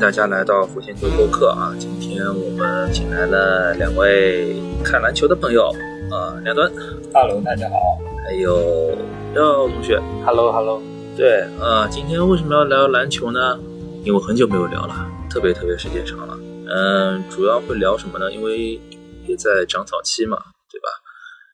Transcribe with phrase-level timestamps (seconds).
[0.00, 1.76] 大家来到弧线球播客啊！
[1.78, 5.70] 今天我们请来了两位看篮球的朋友
[6.10, 6.72] 啊，两端
[7.12, 7.76] ，Hello，大家好，
[8.24, 8.96] 还有
[9.34, 10.80] 廖同学，Hello，Hello，
[11.18, 13.60] 对，呃，今天为什么要聊篮球呢？
[14.02, 16.34] 因为很久没有聊了，特别特别时间长了。
[16.66, 18.32] 嗯，主要会聊什么呢？
[18.32, 18.80] 因为
[19.26, 20.38] 也在长草期嘛，
[20.72, 20.88] 对吧？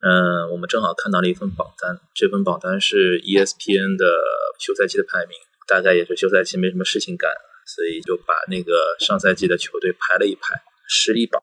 [0.03, 4.07] 嗯，我们正好看到了一份榜单，这份榜单是 ESPN 的
[4.61, 7.29] 休赛期的排名，大概也是休赛期没什么事情干。
[7.67, 10.55] 所以就把那个上赛季的球队排了一排
[10.89, 11.43] 实力榜。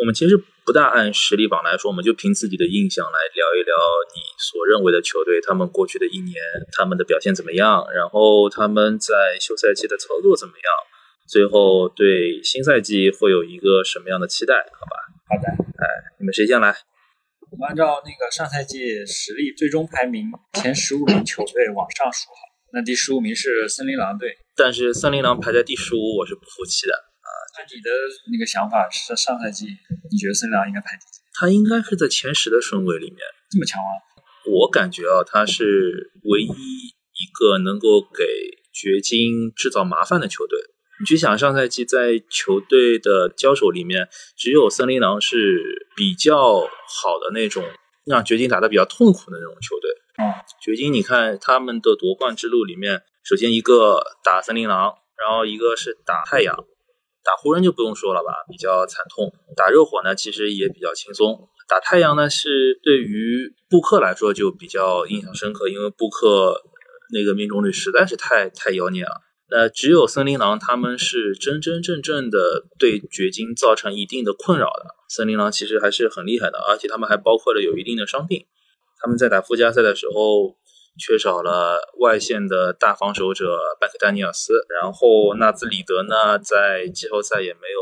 [0.00, 3.74] 我们其实不大按实力榜来说，我们就凭自己的印象来聊一聊
[4.14, 6.34] 你所认为的球队，他们过去的一年
[6.72, 10.66] 他们的表现怎么样，然后他们在休赛期的操作怎么样，
[11.28, 14.54] 最后对新赛季会有一个什么样的期待？
[14.72, 14.96] 好吧？
[15.28, 15.48] 好的。
[15.78, 15.86] 哎，
[16.18, 16.74] 你们谁先来？
[17.52, 22.53] 我们按照那个上赛季实力最终排名前十五名球队往上数好。
[22.74, 24.36] 那第十五名是森林狼队。
[24.56, 27.30] 但是森林狼排在第十五，我是不服气的啊！
[27.56, 27.90] 那你的
[28.32, 29.66] 那个想法是上赛季
[30.10, 31.22] 你觉得森林狼应该排第几？
[31.34, 33.86] 他应该是在前十的顺位里面，这么强吗？
[34.50, 38.24] 我感觉啊，他是唯一一个能够给
[38.72, 40.58] 掘金制造麻烦的球队。
[41.00, 47.64] 你去想，上赛季在球队的交手里面，只有森林狼是比较好的那种，
[48.04, 49.90] 让掘金打得比较痛苦的那种球队。
[50.16, 50.30] 嗯，
[50.62, 53.02] 掘金，你看他们的夺冠之路里面。
[53.24, 56.54] 首先一个打森林狼，然后一个是打太阳，
[57.24, 59.32] 打湖人就不用说了吧，比较惨痛。
[59.56, 61.48] 打热火呢，其实也比较轻松。
[61.66, 66.60] 打太阳呢，是对于布克来说就比较印象深刻，因为布克
[67.14, 69.22] 那个命中率实在是太太妖孽了。
[69.48, 74.84] 那只有森林狼他们是真真正正的对掘金造成一定的困扰的。
[75.08, 78.46] 森林狼其实还是很厉害的，而且他们还包括了有一定的伤病。
[79.04, 80.56] 他们在打附加赛的时候。
[80.96, 87.80] 缺少了外线的大防守者麦克丹尼尔斯，然后纳兹里德呢，在季后赛也没有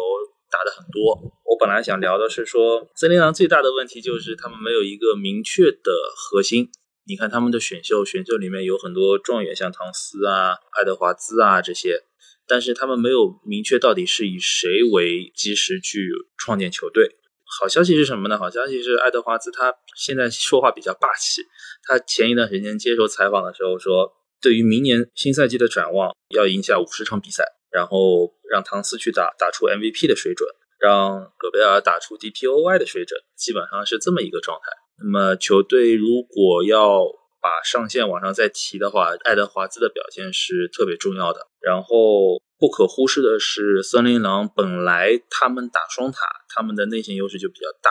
[0.50, 1.20] 打的很多。
[1.44, 6.70] 我本来想聊的是说，森林狼最大的问题就是他们没有一个明确的核心。
[7.06, 12.04] 你看他们的选秀，选秀里面有很多状元，像唐斯啊、爱德华兹啊这些，
[12.48, 16.08] 但是他们没有明确到底是以谁为基石去
[16.38, 17.16] 创建球队。
[17.60, 18.38] 好消息是什么呢？
[18.38, 21.42] 好消息是爱德华兹他现在说话比较霸气。
[21.84, 30.48] 他前一段时间接受采访的时候说，对于明年新赛季的展望，要赢下五十场比赛，然后让唐斯去打打出 MVP 的水准，
[30.80, 34.72] 让戈贝尔打出 DPOY 的水准，基本上是这么一个状态。
[35.02, 37.04] 那么球队如果要
[37.40, 41.48] 把上限往上再提的话，爱德华兹的表现是特别重要的。
[41.60, 42.40] 然后。
[42.62, 46.18] 不可忽视的是，森林狼本来他们打双塔，
[46.48, 47.90] 他们的内线优势就比较大。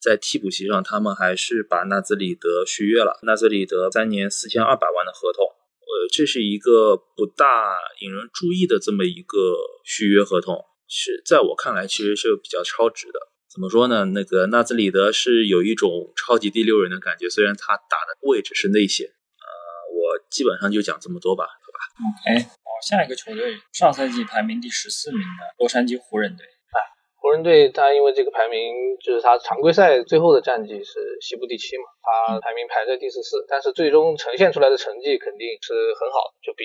[0.00, 3.20] 在替补席上，他们还是把纳兹里德续约了。
[3.24, 9.36] 纳兹里德三年四千二百万的合同，呃，这是一个不大引人注意的这么一个
[9.84, 13.20] 续约合同，是在我看来其实是比较超值的。
[13.52, 14.06] 怎么说呢？
[14.06, 19.10] 那个纳兹里德是有一种超级第六人的感觉，虽然他打的位置是内线。
[20.34, 21.78] 基本上就讲这么多吧，好吧
[22.10, 22.74] ？？OK，，好。
[22.82, 26.44] 下一个球队，上赛季排名第十四名的洛杉矶湖人队。
[27.22, 36.64] 湖人队他因为这个排名，就是他常规赛最后的战绩是西部第七嘛，他排名排在第十四，但是最终呈现出来的成绩肯定是很好的，就比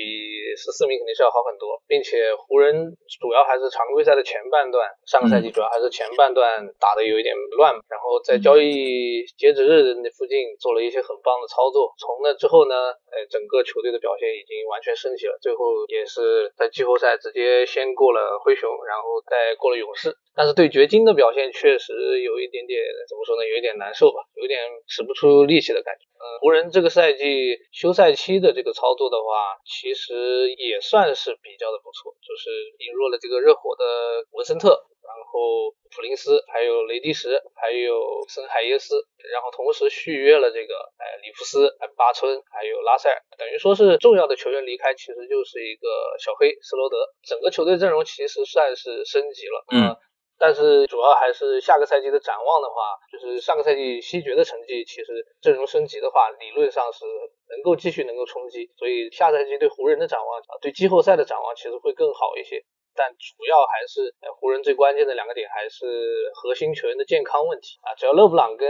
[0.59, 2.75] 十四名肯定是要好很多，并且湖人
[3.23, 20.11] 主要还是常规赛的前半段，上个赛季主要还是前半段打的有一点乱，然后在交易截止日那附近做了一些很棒的操作，从那之后呢，哎，整个球队的表现已经完全升级了，最后也是在季后赛直接先过了灰熊，然后再过了勇士。
[20.35, 22.79] 但是对掘金的表现确实有一点点
[23.09, 23.43] 怎么说呢？
[23.43, 26.05] 有一点难受吧，有点使不出力气的感觉。
[26.19, 32.51] 嗯，湖人这个赛季休赛期的这个操作的话，其实也算是比较的不错，就是
[32.83, 33.83] 引入了这个热火的
[34.31, 34.67] 文森特，
[34.99, 38.99] 然后普林斯，还有雷迪什，还有森海耶斯，
[39.31, 45.87] 然后同时续约了这个哎里弗斯、巴村，还有拉塞尔，等于说是重要的球员离开，其实就是一个
[46.19, 49.63] 小黑斯罗德，整个球队阵容其实算是升级了。
[49.71, 49.95] 嗯。
[50.39, 57.03] 但是主要还是下个赛季的展望的话，就是上个赛季西决的成绩，其实阵容升级的话，理论上是
[57.49, 62.63] 能够继续能够冲击，所以下赛季对湖人的展望啊，对季后赛的展望其实会更好一些。
[62.95, 65.85] 但主要还是湖人最关键的两个点还是
[66.33, 68.67] 核心球员的健康问题啊，只要勒布朗跟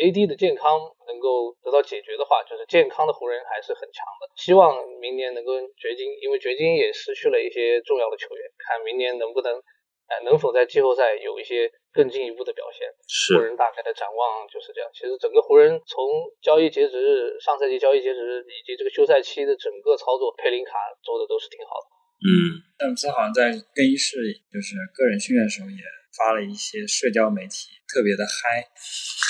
[0.00, 4.30] AD 的健康能够得到解决的话，就是健康的湖人还是很强的。
[4.36, 9.60] 希望明年能够掘金，因为掘金也失去了一些重要的球员，看明年能不能。
[10.06, 12.86] 哎，能否在季后赛有一些更进一步的表现？
[13.08, 14.90] 是湖人大概的展望就是这样。
[14.94, 16.06] 其实整个湖人从
[16.40, 20.72] 交易截止日、上赛季交易截止日以及这个休赛期的整个操作，佩林卡
[21.02, 21.86] 做的都是挺好的。
[22.22, 24.16] 嗯，詹姆斯好像在更衣室，
[24.50, 25.76] 就是个人训练的时候也
[26.16, 28.64] 发了一些社交媒体，特别的嗨，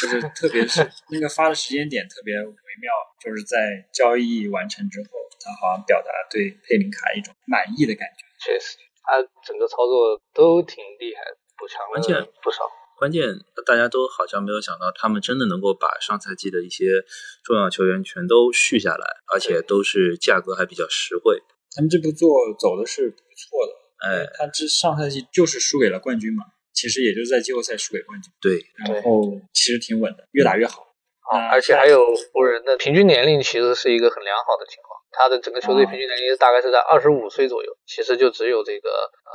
[0.00, 3.58] 就是特别是 那个发的时间点特别微妙，就是在
[3.92, 8.22] 交易完成之后，他好像表达对佩林卡一种满意的感觉。
[8.38, 12.66] 确实，他整个操作都挺厉害的，补强关键了不少。
[12.98, 13.28] 关键
[13.66, 17.04] 大家都好像没有想到，他们真的能够把上赛季的一些
[17.44, 21.38] 重要球员全都续下来，而且都是价格还比较实惠。
[21.76, 22.26] 他们这步做
[22.58, 30.82] 走的是不错的，哎，他这上赛季就是输给了冠军嘛，其实也就是在季后赛输给冠军，对，然后其实挺稳的，越打越好。
[31.28, 32.00] 啊，而且还有
[32.32, 39.34] 湖人的平均年龄其实是一个很良好的情况，他的整个球队啊平均年龄大概是在二十五岁左右，其实就只有这个呃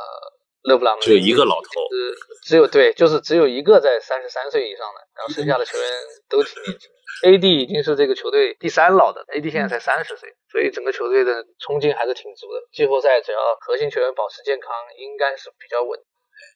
[0.69, 5.88] 勒布朗只有一个老头是只有对，就是只有一个在三十三岁以上的，然后剩下的球员
[6.30, 6.89] 都挺年轻。
[7.24, 12.62] AD 已经是这个球队第三老的，AD 现在才三十岁，所以整个球队的冲劲还是挺足的。
[12.72, 16.00] 季后赛只要核心球员保持健康，应该是比较稳。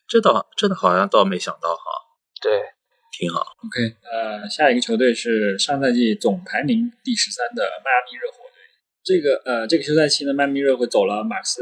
[0.08, 1.82] 这倒这倒好像倒没想到哈，
[2.42, 2.64] 对，
[3.12, 3.42] 挺好。
[3.42, 8.45] OK，呃，下一个球队是上赛季总排名第十三的迈阿密热火队。
[9.06, 11.62] 这个呃，这个休赛期呢，迈阿密热火走了马斯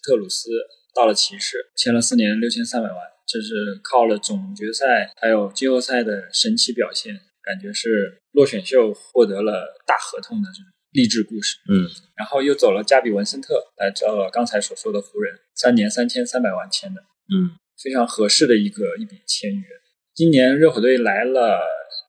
[0.00, 0.48] 特鲁斯，
[0.94, 2.96] 到了骑士，签了四年六千三百万，
[3.26, 7.12] 这是靠了总决赛还有季后赛的神奇表现，
[7.42, 11.58] 感觉是落选秀获得了大合同的这种励志故事。
[11.68, 11.82] 嗯，
[12.16, 17.00] 然后又走了加比文森特，来到了刚才所说的湖人，三年三千三百万签的。
[17.34, 19.62] 嗯，非常合适的一个一笔签约。
[20.14, 21.60] 今年热火队来了，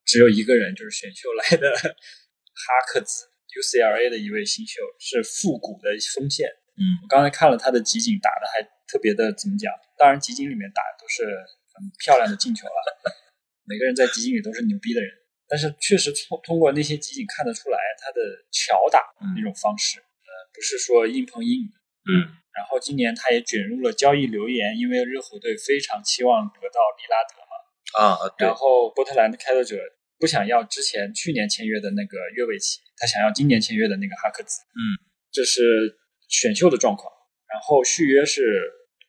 [0.05, 3.25] 只有一个人，就是选秀来的 哈克兹
[3.55, 6.47] ，UCLA 的一位新秀，是复古的锋线。
[6.75, 9.71] 嗯，我刚才看了他的集锦，打的还特别的怎么讲？
[9.97, 11.23] 当然，集锦里面打的都是
[11.73, 13.11] 很漂亮的进球了，
[13.63, 15.09] 每个人在集锦里都是牛逼的人。
[15.47, 18.19] 但是确实通通过那些集锦看得出来，他的
[18.51, 21.77] 巧打那种方式，呃，不是说硬碰硬的。
[22.11, 27.53] 嗯，然后今年他也卷入了交易流言，因为热火队非常期望得到利拉德嘛，
[28.01, 29.77] 啊，对然，后波特兰的开拓者
[30.19, 34.79] 不想要之前去年签约的那个约维奇，他想要今年签约的那个哈克兹，嗯，
[35.31, 35.61] 这是
[36.29, 37.11] 选秀的状况。
[37.47, 38.41] 然后续约是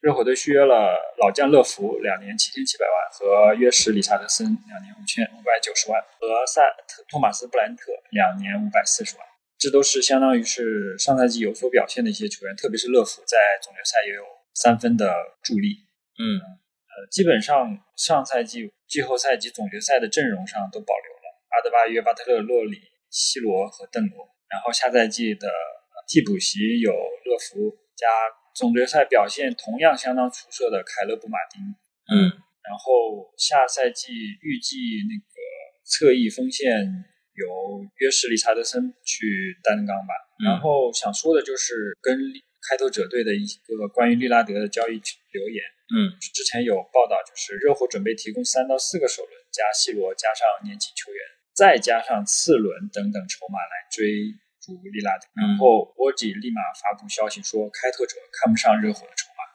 [0.00, 9.26] 热火队续约了老将乐福两年七千七百万和约什理查德森两年五千五百九十万和萨特托马斯布兰特两年五百四十万。
[9.58, 14.22] 这都是相当于是上赛季有所表现的一些球员，特别是乐福在总决赛也有
[14.54, 15.12] 三分的
[15.42, 15.68] 助力。
[16.18, 22.78] 嗯，呃，基本上上赛季季后赛及总决赛的阵容上都保留了阿德巴约、巴特勒、洛里、
[23.10, 24.28] 西罗和邓罗。
[24.48, 28.06] 然后下赛季的呃替补席有乐福加
[28.54, 31.60] 总决赛表现同样相当出色的凯勒布马丁。
[32.06, 32.30] 嗯，
[32.62, 34.76] 然后下赛季预计
[35.10, 35.34] 那个
[35.84, 36.86] 侧翼锋线
[37.34, 40.14] 由约什理查德森去担纲吧。
[40.14, 45.62] 嗯然后想说的就是跟利开拓者队的一个关于利拉德的交易留言。
[45.86, 51.20] 嗯，之前有报道，就是热火准备提供三到四个首轮加西罗加上年轻球员，
[51.54, 55.26] 再加上次轮等等筹码来追逐利拉德。
[55.38, 59.46] 嗯然后波吉立马发布消息说，开拓者看不上热火的筹码，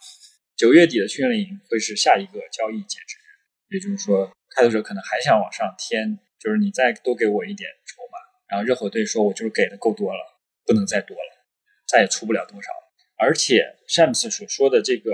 [0.55, 8.15] 九月底的训练营会是下一个交易截止日，也就是说，开拓者可能还想往上添，就是你再多给我一点筹码。
[8.47, 11.45] 然后热火队说，我就是给的够多了，不能再多了，
[11.87, 12.80] 再也出不了多少了。
[13.21, 15.13] 而且詹姆斯所说的这个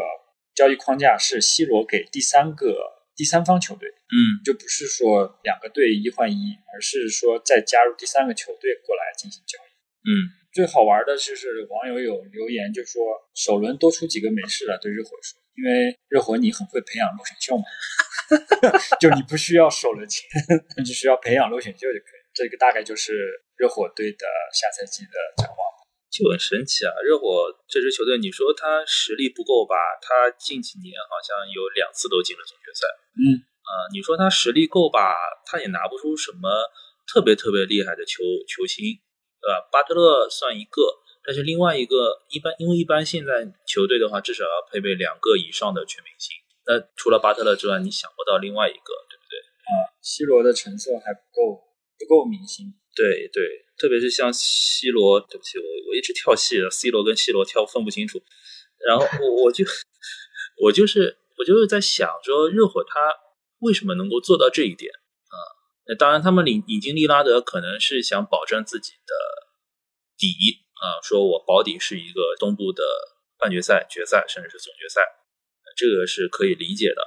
[0.56, 2.80] 交易框架是 C 罗给第三个
[3.16, 9.70] 第三方球队，嗯，就不是说两个队一换一，而是说再加入第三个球队过来进行交易。
[10.08, 13.04] 嗯，最好玩的就是网友有留言就说
[13.36, 17.66] 首轮多出几个没事了，对热火说，因为热火你很会培养落选秀嘛，
[19.02, 20.30] 就你不需要首轮签，
[20.78, 22.22] 你只需要培养落选秀就可以。
[22.34, 23.14] 这个大概就是
[23.58, 25.67] 热火队的下赛季的展望。
[26.18, 26.90] 就很神奇啊！
[27.06, 29.78] 热火这支球队，你说他实力不够吧？
[30.02, 32.90] 他近几年好像有两次都进了总决赛。
[33.14, 35.14] 嗯，啊、你说他实力够吧？
[35.46, 36.50] 他也拿不出什么
[37.06, 38.98] 特别特别厉害的球球星，
[39.38, 39.62] 对吧？
[39.70, 40.82] 巴特勒算一个，
[41.22, 46.34] 但是另外一个一般，因为一般现在球队的话，至少要配备两个以上的全明星。
[46.66, 49.38] 那除了巴特勒之外，你想不到另外一个，对不对？
[49.70, 51.62] 啊 C 罗的成色还不够
[52.00, 52.74] 不够明星。
[52.98, 53.44] 对对，
[53.78, 58.20] 特别是像 C 罗，对不起，我我一直跳戏，C 罗跟 C 罗跳分不清楚。
[58.86, 59.64] 然后我我就
[60.64, 63.14] 我就是我就是在想说，热火他
[63.60, 65.38] 为什么能够做到这一点啊？
[65.88, 69.14] 那当然，他们引引进利拉德可能是想保证自己的
[70.18, 70.28] 底
[70.82, 72.84] 啊，说我保底是一个东部的
[73.38, 75.02] 半决赛、决赛，甚至是总决赛，
[75.76, 77.02] 这个是可以理解的。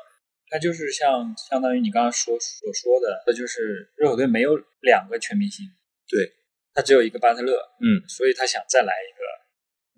[0.48, 5.66] 他就是像相当于你刚刚说所说的，那就是热火队没有两个全明星，
[6.10, 6.34] 对，
[6.74, 9.22] 他只有一个巴特勒，嗯所以他想再来一个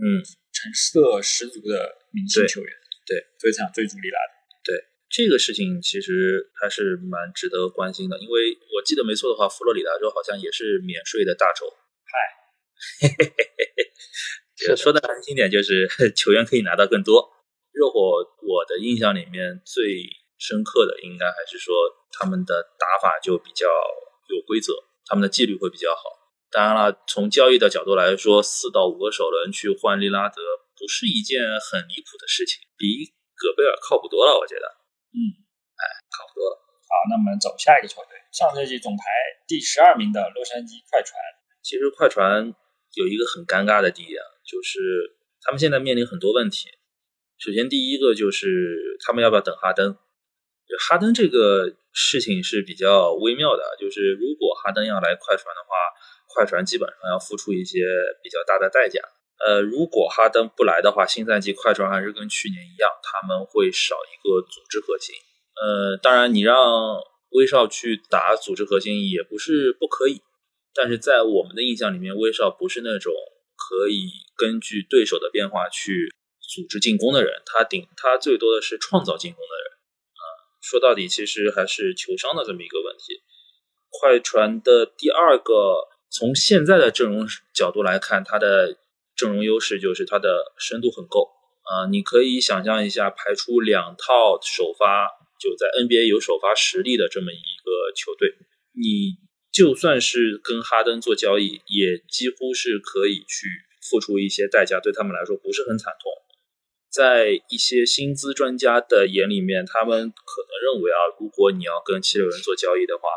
[0.04, 0.20] 嗯
[0.52, 2.70] 成色十足的明星球员，
[3.06, 4.18] 对，非常追逐利拉
[4.62, 4.76] 德。
[5.12, 11.68] 这个事情其实还是蛮值得关心的，因为我记得没错的话，佛罗里达州好像也是免税的大州。
[12.08, 12.16] 嗨，
[14.56, 17.28] 是 的说的难听点就是 球员可以拿到更多。
[17.72, 21.74] 热火我的印象里面最深刻的应该还是说
[22.10, 23.66] 他们的打法就比较
[24.28, 24.72] 有规则，
[25.06, 26.02] 他们的纪律会比较好。
[26.50, 30.42] 当然了，从交易的角度来说，四到五个首轮去换利拉德
[30.76, 34.66] 不是一件很离谱的事情，比戈贝尔靠谱多了，我觉得。
[35.16, 35.18] 嗯，
[35.80, 35.82] 哎
[36.12, 36.60] 靠谱多了。
[36.84, 39.02] 好，那我们走下一个球队，上赛季总排
[39.48, 41.16] 第十二名的洛杉矶快船。
[41.62, 42.52] 其实快船
[42.94, 46.68] 有一个很尴尬的地点，就是他们现在面临很多问题。
[47.38, 49.96] 首先，第一个就是他们要不要等哈登？
[50.68, 55.76] 就哈登这个事情是比较微妙的，就是如果哈登要来快船的话，
[56.34, 57.80] 快船基本上要付出一些
[58.22, 59.00] 比较大的代价。
[59.44, 65.14] 呃，如果哈登不来的话，新赛季快船还是跟去年一样，他们会少一个组织核心。
[65.60, 66.56] 呃，当然你让
[67.30, 70.22] 威少去打组织核心也不是不可以，
[70.74, 73.12] 但是在我们的印象里面，威少不是那种
[73.56, 76.08] 可以根据对手的变化去
[76.40, 79.61] 组织进攻的人，他顶他最多的是创造进攻的人。
[80.62, 83.20] 说到底其实还是球商的这么一个问题。
[83.90, 88.78] 快船的第二个，从现在的阵容角度来看，它的
[89.14, 91.28] 阵容优势就是它的深度很够。
[91.62, 98.34] 啊、你可以想象一下，排出两套首发，就在 NBA 有首发实力的这么一个球队，
[98.72, 99.18] 你
[99.52, 103.46] 就算是跟哈登做交易，也几乎是可以去
[103.90, 106.12] 付出一些代价，对他们来说不是很惨痛。
[106.92, 113.08] 在一些薪资专家的眼里面，他们可能认为啊，如果你要跟七六人做交易的话，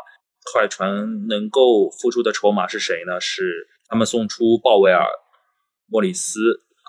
[0.50, 3.20] 快船能够付出的筹码是谁呢？
[3.20, 5.06] 是他们送出鲍威尔、
[5.86, 6.40] 莫里斯、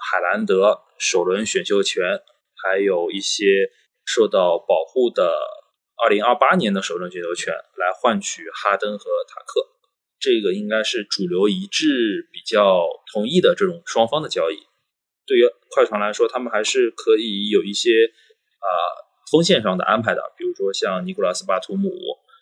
[0.09, 2.21] 海兰德首轮选秀权，
[2.55, 3.69] 还有一些
[4.05, 5.35] 受到保护的
[6.07, 9.61] 2028年的首轮选秀权，来换取哈登和塔克。
[10.19, 14.66] 这个应该是主流一致、比较同意的这种双方的交易。
[15.27, 17.89] 对于快船来说，他们还是可以有一些
[18.57, 18.67] 啊、
[19.29, 21.91] 锋线上的安排的，比如说像尼古拉斯巴图姆、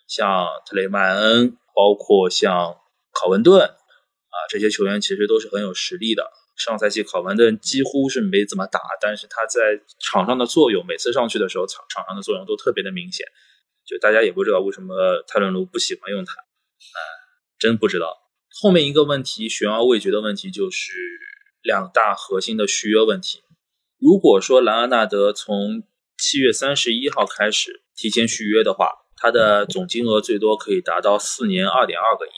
[0.08, 2.76] 像特雷曼恩，包括像
[3.12, 6.24] 考文顿啊、这些球员其实都是很有实力的。
[6.56, 13.26] 上赛季考文顿几乎是没怎么打，但是他在场上的作用，每次上去的时候，场场上的作用都特别的明显。
[13.84, 16.98] 就大家也不知道为什么泰伦卢不喜欢用他，啊、
[17.58, 18.16] 真不知道。
[18.62, 20.92] 后面一个问题悬而未决的问题就是
[21.66, 23.42] 两大核心的续约问题。
[23.98, 25.82] 如果说莱昂纳德从
[26.16, 32.30] 七月三十一号开始提前续约的话，他的总金额最多可以达到四年二点二个亿。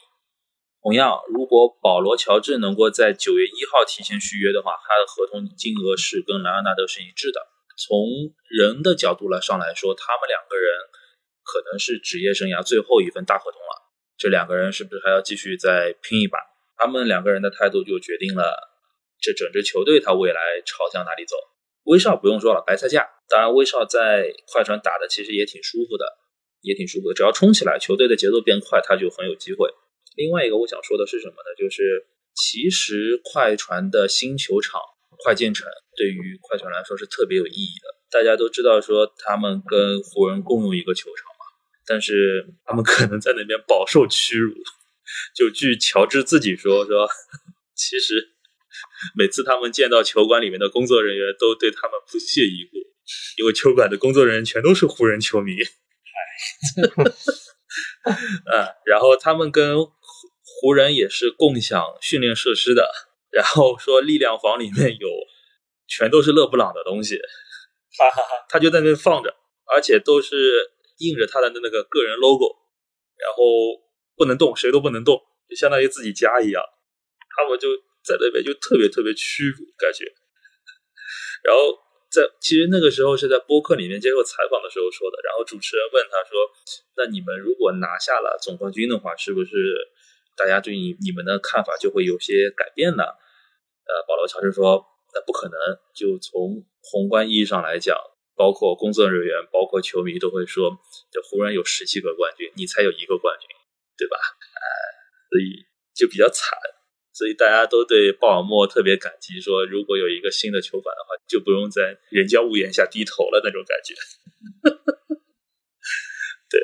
[0.80, 7.42] 同样，如果保罗·乔治能够在九月一号提前续约的话，他的合同金额是跟莱昂纳德是一致的。
[7.76, 10.72] 从人的角度来上来说，他们两个人
[11.44, 13.84] 可能是职业生涯最后一份大合同了。
[14.16, 16.38] 这两个人是不是还要继续再拼一把？
[16.76, 18.67] 他们两个人的态度就决定了
[19.20, 21.36] 这整支球队他未来朝向哪里走。
[21.84, 23.08] 威少不用说了，白菜价。
[23.28, 26.04] 当然，威少在快船打的其实也挺舒服的，
[26.60, 27.14] 也挺舒服的。
[27.14, 29.68] 只要冲起来，球队的节奏变快，他就很有机会。
[30.16, 31.54] 另外一个我想说的是什么呢？
[31.56, 34.80] 就是其实快船的新球场
[35.24, 37.88] 快建成对于快船来说是特别有意义的。
[38.10, 41.44] 大家都知道说他们跟湖人共用一个球场嘛，
[41.86, 44.54] 但是他们可能在那边饱受屈辱。
[45.34, 47.08] 就据乔治自己说，说
[47.74, 48.36] 其实
[49.16, 52.76] 每次他们见到球馆里面的工作人员，都对他们不屑一顾，
[53.36, 55.52] 因为球馆的工作人员全都是湖人球迷。
[58.02, 59.92] 啊， 然后他们跟湖
[60.44, 62.90] 湖人也是共享训练设施的，
[63.30, 65.08] 然后说力量房里面有
[65.86, 67.16] 全都是勒布朗的东西，
[67.98, 69.34] 哈哈哈，他就在那放着，
[69.72, 70.36] 而且都是
[70.98, 72.56] 印着他的那个个人 logo，
[73.16, 73.44] 然后
[74.16, 76.62] 不能动，谁都不能动，就相当于自己家一样。
[77.36, 77.68] 他们就
[78.04, 80.04] 在那边就特别特别屈辱感觉。
[81.42, 81.76] 然后
[82.10, 86.38] 在其实那个时候是在播客里面接受采访的时候说的，然后主持人问他说
[86.96, 89.52] ：“那你们如果拿下了总冠军的话，是不是
[90.36, 93.04] 大家对你你们的看法就会有些改变呢？”
[93.88, 95.56] 呃，保罗·乔治说：“那不可能，
[95.94, 97.96] 就从宏观意义上来讲，
[98.36, 100.76] 包括工作人员，包括球迷都会说，
[101.10, 103.48] 这湖人有十七个冠军，你才有一个冠军，
[103.96, 104.18] 对吧？
[104.18, 104.62] 呃，
[105.30, 105.64] 所以
[105.94, 106.58] 就比较惨。
[107.18, 113.92] 所以大家都对鲍尔默特别感激，说如果有一个新的球馆的话，就不用在人家屋檐下低头了那种感觉。
[116.46, 116.60] 对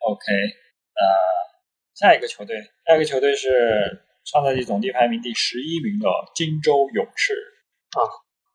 [0.00, 0.24] OK，
[0.96, 1.04] 呃，
[1.94, 2.56] 下一个球队，
[2.88, 3.50] 下一个球队是
[4.24, 7.34] 上赛季总地排名第十一名的金州勇士
[7.92, 8.00] 啊。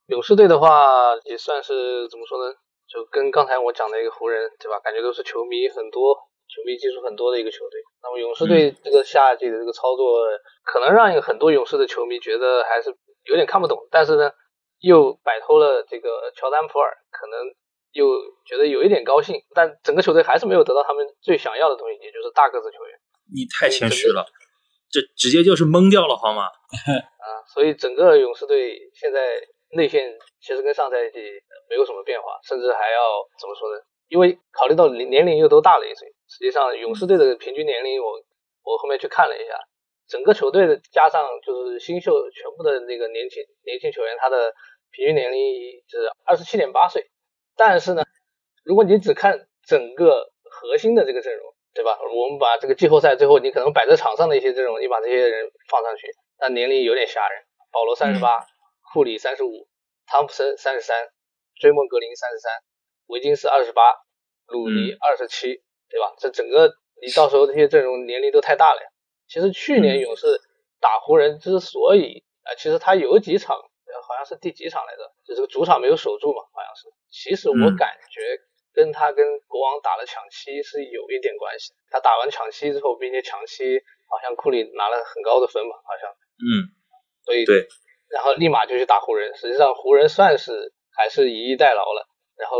[0.07, 2.57] 勇士队的话也算是怎么说呢？
[2.89, 4.79] 就跟刚才我讲的一个湖人，对吧？
[4.83, 7.79] 感觉都是球迷很多、球迷基础很多的一个球队。
[8.01, 10.23] 那么勇士队这个夏季的这个操作，
[10.63, 13.77] 可能让很多勇士的球迷觉得还是有点看不懂。
[13.91, 14.31] 但是呢，
[14.79, 17.39] 又摆脱了这个乔丹普尔，可能
[17.91, 18.05] 又
[18.45, 19.41] 觉得有一点高兴。
[19.53, 22.99] 但整个球队还是没有得到他们最想要的东西，也就是大个子球员。
[23.33, 24.25] 你太谦虚了，
[24.91, 26.45] 这直接就是懵掉了，好吗？
[27.21, 29.41] 啊，所以整个勇士队现在。
[29.71, 31.19] 内线其实跟上赛季
[31.67, 33.01] 没有什么变化，甚至还要
[33.41, 33.81] 怎么说呢？
[34.07, 38.12] 因为考虑到年年龄又都大了一岁，实际上勇士队的平均年龄，我
[38.63, 39.57] 我后面去看了一下，
[40.07, 44.53] 整个球队的加上就是新秀全部的那个年轻年轻球员，他的
[44.91, 45.39] 平均年龄
[45.88, 47.09] 是二十七点八岁。
[47.55, 48.03] 但是呢，
[48.63, 52.00] 如果你只看整个核心的这个阵容，对吧？
[52.15, 56.07] 我们把这个季后赛最后你可能摆在场上的一些阵容，你把这些人放上去，
[56.39, 57.43] 那年龄有点吓人。
[57.71, 58.45] 保罗三十八。
[58.93, 59.67] 库里三十五，
[60.07, 60.95] 汤普森三十三，
[61.59, 62.53] 追梦格林三十三，
[63.07, 63.81] 维金斯二十八，
[64.47, 66.13] 鲁尼二十七，对吧？
[66.17, 68.88] 这整个你到时候这些阵容年龄都太大了呀。
[69.27, 70.27] 其实去年勇士
[70.79, 76.89] 打湖人之所以啊，其实他有几场好像是第几场来着，就这个主场没有守住嘛，好像是。
[77.09, 78.21] 其实我感觉
[78.74, 81.74] 跟他跟国王打了抢七是有一点关系。
[81.89, 86.12] 他打完抢七之后，并且抢七好像库里拿了很高的分嘛，好像。
[86.38, 86.69] 嗯。
[87.24, 87.67] 所以对。
[88.09, 92.07] 然后立马就去打湖人，实际上湖人算是还是以逸待劳了。
[92.38, 92.57] 然后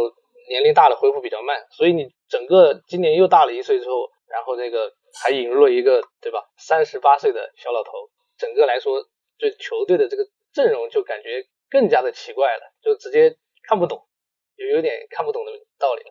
[0.50, 7.92] 年龄大了恢复比较慢，所以你整个今年又大了一岁之后，然后那个还引入了一个对吧，三十八岁的小老头，
[8.38, 9.02] 整个来说
[9.38, 13.38] 就球队的这个阵容就感觉更加的奇怪了，就直接
[13.68, 14.08] 看不懂，
[14.56, 16.04] 有有点看不懂的道理。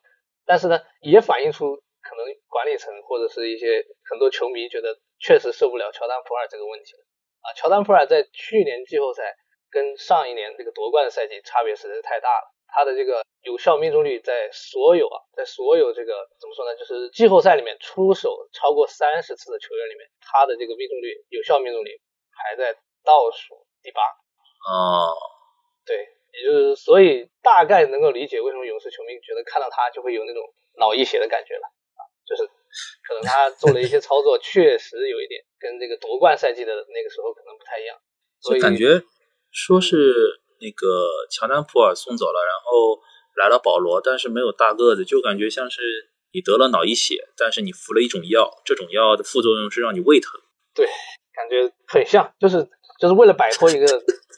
[0.46, 7.00] 但是呢，也反映出可能管理层或者是一些很多球迷觉得确实受不了乔丹普尔这个问题了。
[7.40, 9.36] 啊，乔丹普尔在去年季后赛
[9.70, 12.53] 跟上一年这个夺冠的赛季差别实在是太大了。
[12.74, 22.00] 他的这个有效命中率在所有啊，在所有这个怎么说呢，就是季后赛里面出手超过三十次的球员里面，他的这个命中率有效命中率
[22.34, 24.02] 排在倒数第八。
[24.66, 25.14] 哦，
[25.86, 25.96] 对，
[26.34, 30.42] 也就是所以大概能够理解为什么勇士球迷觉得看到他就会有那种
[30.76, 32.50] 脑溢血的感觉了啊，就是。
[33.06, 37.96] 可能他做了一些操作，确实有一点跟这个夺冠赛季的那个时候可能不太一样，
[38.40, 39.00] 所以感觉
[39.52, 40.86] 说是那个
[41.30, 43.00] 乔丹普尔送走了，然后
[43.36, 45.80] 来了保罗，但是没有大个子，就感觉像是
[46.32, 50.32] 你得了脑溢血，但是你服了一种药，这种药的副作用是让你胃疼。
[50.74, 50.86] 对，
[51.32, 52.68] 感觉很像，就是
[53.00, 53.86] 就是为了摆脱一个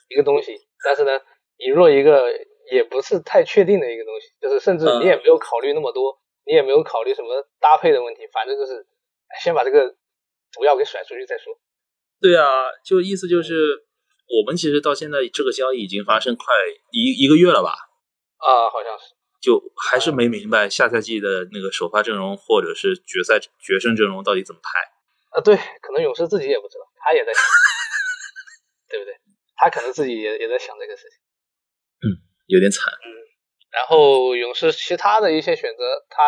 [0.09, 1.13] 一个东西，但是呢，
[1.59, 2.31] 引入一个
[2.73, 6.21] 也不是太确定的一个东西，就是甚至你也没有考虑那么多。
[6.49, 8.87] 你也没有考虑什么搭配的问题，反正就是
[9.43, 9.97] 先把这个
[10.53, 11.53] 毒药给甩出去再说。
[12.21, 13.85] 对啊，就意思就是
[14.29, 16.47] 我们其实到现在这个交易已经发生快
[16.91, 17.71] 一一个月了吧？
[18.39, 19.15] 啊，好像是。
[19.41, 25.39] 就还是没明白下赛季的那个首发阵容或者是决赛决胜阵容到底怎么排。
[25.39, 27.43] 啊，对，可能勇士自己也不知道，他也在想，
[28.91, 29.15] 对不对？
[29.55, 31.19] 他可能自己也也在想这个事情。
[32.03, 32.93] 嗯，有点惨。
[32.93, 33.09] 嗯。
[33.71, 36.23] 然后勇士其他的一些选择，他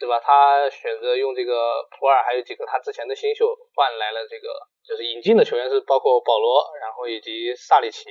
[0.00, 0.18] 对吧？
[0.18, 4.48] 他选择用这个普尔，还有几个他之前的新秀换来了这个，
[4.82, 8.08] 就是引进的球员是包括保罗，然后以及萨里奇，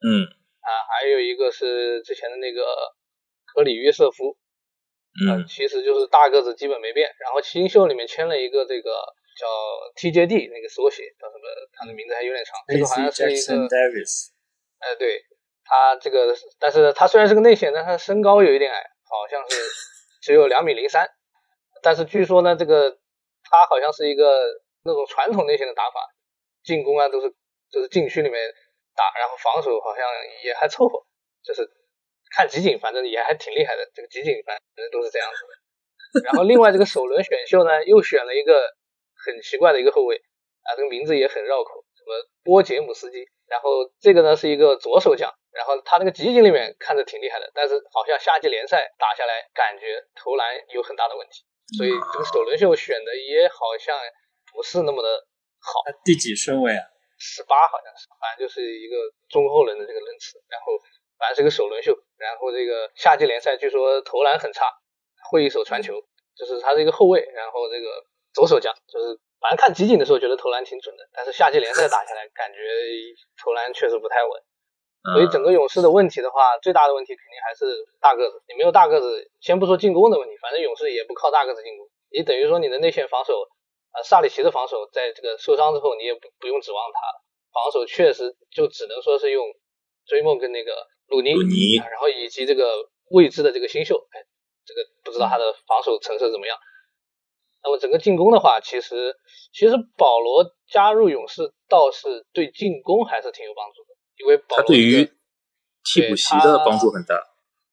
[0.00, 0.24] 嗯
[0.64, 2.64] 啊，还有一个是之前的那个
[3.52, 4.38] 科里约瑟夫，
[5.28, 7.12] 嗯，其实就是大个子基本没变。
[7.20, 8.90] 然后新秀里面签了一个这个
[9.38, 9.46] 叫
[10.00, 11.44] TJD 那个缩写叫什么？
[11.76, 13.68] 他的名字还有点长，这个好像是一个，
[14.80, 15.22] 哎对。
[15.72, 19.56] 他这个，但是他虽然是个内线，但他身高有一点矮，好像是
[20.20, 21.08] 只有两米零三。
[21.82, 22.90] 但是据说呢，这个
[23.42, 24.44] 他好像是一个
[24.84, 26.06] 那种传统类型的打法，
[26.62, 27.34] 进攻啊都是
[27.70, 28.38] 就是禁区里面
[28.94, 30.06] 打，然后防守好像
[30.44, 31.06] 也还凑合，
[31.42, 31.68] 就是
[32.36, 33.90] 看集锦，反正也还挺厉害的。
[33.94, 36.24] 这个集锦反正都是这样子的。
[36.24, 38.60] 然后另外这个首轮选秀呢，又选了一个
[39.24, 40.16] 很奇怪的一个后卫
[40.62, 43.26] 啊，这个名字也很绕口，什么波杰姆斯基。
[43.46, 45.32] 然后这个呢是一个左手将。
[45.52, 51.42] 然后他那个集锦里面看着挺厉害的，但是好像夏季联赛打下来，感觉投篮有很大的问题，
[51.76, 53.98] 所以这个首轮秀选的也好像
[54.52, 55.08] 不是那么的
[55.58, 55.82] 好。
[56.04, 56.82] 第几顺位啊？
[57.18, 58.96] 十八好像是，反正就是一个
[59.28, 60.38] 中后轮的这个轮次。
[60.48, 60.72] 然后
[61.18, 64.64] 反正是个首轮秀，然后这个夏季联赛据说投篮很差，
[65.30, 66.00] 会一手传球，
[66.34, 67.86] 就是他是一个后卫，然后这个
[68.32, 72.58] 左手将，就是反正看集锦的时候觉得投篮挺准的，但是夏季联赛打下来，感觉
[73.36, 74.30] 投篮确实不太稳。
[75.00, 77.64] 所以整个勇士的问题的话，最大的问题肯定还是
[78.00, 78.42] 大个子。
[78.48, 81.88] 你没有大个子，先不说进攻的问题，反正勇士也不靠大个子进攻。
[82.12, 83.32] 你等于说你的内线防守，
[83.92, 87.24] 啊，萨里奇的防守在这个受伤之后，你也不不用指望他了。
[87.52, 89.46] 防守确实就只能说是用
[90.06, 92.68] 追梦跟那个鲁尼，鲁尼啊然后以及这个
[93.10, 94.20] 未知的这个新秀，哎，
[94.66, 96.58] 这个不知道他的防守成色怎么样。
[97.64, 99.16] 那么整个进攻的话，其实
[99.52, 103.89] 其实保罗加入勇士倒是对进攻还是挺有帮助的，
[104.20, 105.04] 因为他对于
[105.82, 107.26] 替补席的帮助很大。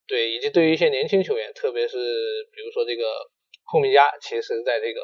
[0.07, 1.97] 对，以及对于一些年轻球员，特别是
[2.55, 3.03] 比如说这个
[3.69, 5.01] 库明加，其实在这个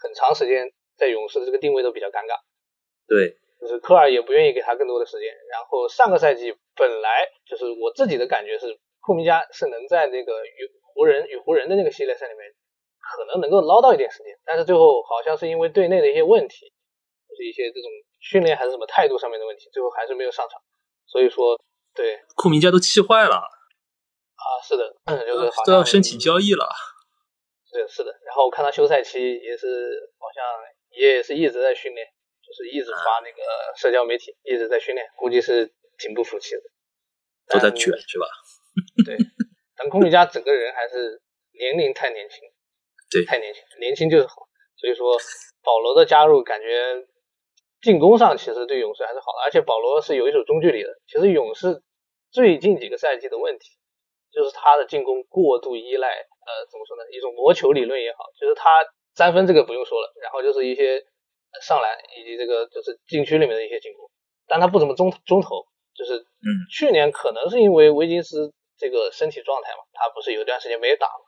[0.00, 2.40] 很长时间在勇士的这个定位都比较尴尬，
[3.06, 5.28] 对，就是科尔也不愿意给他更多的时间。
[5.52, 12.48] 然后上个赛季本来就是我自己的感觉是，库明加是能在这个与湖人与湖人的那个系列赛里面
[12.96, 16.72] 可能能够捞到一点时间，但是最后好像是因为队内的一些问题，
[17.28, 17.90] 就是一些这种
[18.20, 20.62] 训练还是什么态度上面的问题，最后还是没有上场。
[21.06, 21.60] 所以说，
[21.94, 26.68] 对库明加都气坏了，啊，是的，嗯，就是好像都要申请交易了。
[27.72, 28.10] 对，是的。
[28.26, 30.44] 然后我看他休赛期也是好像
[30.90, 32.06] 也是一直在训练，
[32.42, 33.42] 就是一直发那个
[33.76, 36.62] 社交媒体，一直在训练，估计是挺不服气的。
[37.46, 38.26] 但都在卷是吧？
[39.04, 39.16] 对，
[39.76, 41.20] 但库明加整个人还是
[41.52, 42.38] 年龄太年轻，
[43.10, 44.46] 对太年轻，年轻就是好。
[44.76, 45.18] 所以说，
[45.62, 47.06] 保罗的加入感觉
[47.80, 50.90] 进攻上其实对勇士还是好的，而且保罗是有一手中距离的。
[51.06, 51.82] 其实勇士
[52.30, 53.68] 最近几个赛季的问题
[54.30, 57.02] 就是他的进攻过度依赖，呃，怎么说呢？
[57.10, 58.70] 一种魔球理论也好，就是他
[59.14, 60.98] 三分这个不用说了，然后就是一些
[61.52, 64.08] 呃上篮以及这个就是禁区里面的一些进攻，
[64.46, 71.24] 但他不怎么中中投，就是嗯，去年可能是因为威金斯这个身体状态嘛，他不是有段时间没打嘛，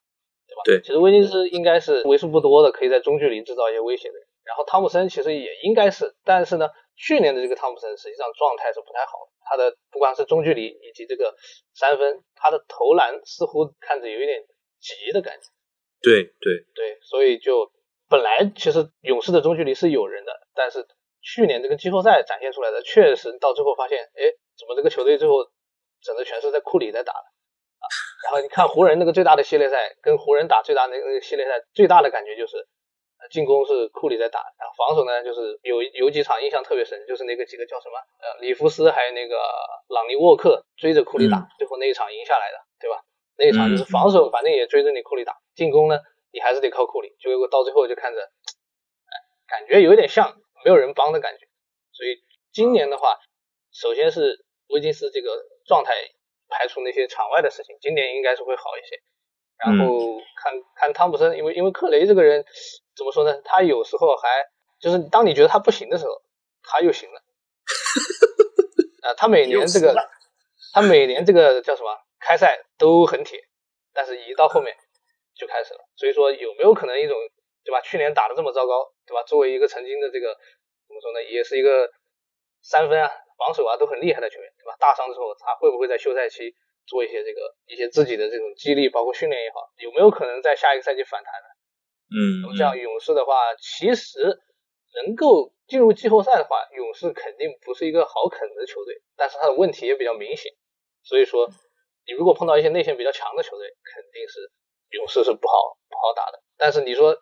[0.47, 0.63] 对吧？
[0.65, 11.35] 对其实威金斯应该是为数不多的可以在中距离制造一些威胁的人，然后汤普森其实也应该是，但是呢，去年的这个汤普森实际上状态是不太好的，他的不管是中距离以及这个
[11.75, 14.43] 三分，他的投篮似乎看着有一点
[14.81, 15.49] 急的感觉。
[16.03, 17.71] 对对，对，所以就
[18.09, 20.85] 本来其实勇士的中距离是有人的，但是
[21.23, 25.47] 去年这个季后赛展现出来的，确实到最后发现，哎，怎么这个球队最后
[26.03, 27.87] 整个全是在库里在打的啊？
[28.25, 32.65] 然后你看湖人那个最大的系列赛，跟湖人打最大的那个系列赛，最大的感觉就是，呃
[33.31, 39.37] 进攻是库里在打，然后防守呢就是有有几场印象特别深，就是那个几个叫什么呃里弗斯还有那个
[39.89, 43.05] 朗尼沃克追着库里打，嗯最后那一场赢下来的，对吧？
[43.37, 45.99] 那一场就是防守反正也追着你库里打，进攻呢
[46.33, 49.15] 你还是得靠库里，结果到最后就看着，哎，
[49.47, 51.47] 感觉有点像没有人帮的感觉。
[51.93, 53.19] 所以今年的话，
[53.73, 55.93] 首先是威金斯这个状态
[56.49, 59.01] 排除那些场外的事情，今年应该是会好一些。
[59.65, 62.45] 然后看看汤普森，因为因为克雷这个人
[62.97, 63.41] 怎么说呢？
[63.45, 64.29] 他有时候还
[64.81, 66.21] 就是当你觉得他不行的时候，
[66.63, 67.23] 他又行了。
[69.03, 69.95] 啊，他每年这个
[70.73, 73.41] 他每年这个叫什么开赛都很铁，
[73.93, 74.77] 但是一到后面
[75.35, 75.81] 就开始了。
[75.97, 77.17] 所以说有没有可能一种
[77.65, 77.81] 对吧？
[77.81, 79.23] 去年打的这么糟糕，对吧？
[79.23, 80.35] 作为一个曾经的这个
[80.89, 81.91] 怎么说呢，也是一个
[82.63, 84.77] 三分啊、防守啊都很厉害的球员，对吧？
[84.79, 86.55] 大伤之后，他会不会在休赛期
[86.87, 91.49] 做一些这个一些自己的这种激励，包括训练也好，有没有可能在下一个赛季反弹呢？
[92.15, 94.39] 嗯那么嗯，这样勇士的话，其实
[95.07, 100.53] 能够进入季后赛的话，勇士肯定不是一个好啃的球队，但是他的问题也比较明显。
[101.03, 101.49] 所以说，
[102.07, 104.53] 你如果碰到一些内线比较强的球队，肯定是
[104.91, 106.43] 勇士是不好不好打的。
[106.59, 107.17] 但是你说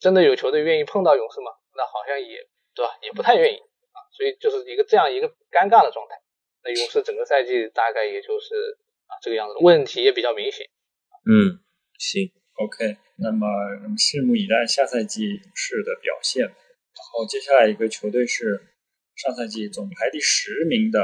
[0.00, 1.52] 真的有球队愿意碰到勇士吗？
[1.76, 3.98] 那好像也对吧，也不太愿意啊。
[4.12, 6.20] 所以就是一个这样一个尴尬的状态。
[6.64, 10.66] 那勇士整个赛季大概也就是啊这个样子，问题也比较明显。
[11.26, 11.58] 嗯，
[11.98, 13.46] 行，OK，那么
[13.82, 16.44] 我们拭目以待下赛季勇士的表现。
[16.46, 18.72] 然后接下来一个球队是
[19.14, 21.00] 上赛季总排第十名的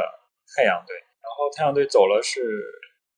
[0.57, 2.41] 太阳队，然后太阳队走了是